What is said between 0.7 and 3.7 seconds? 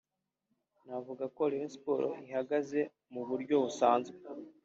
Navuga ko Rayon Sports ihagaze mu buryo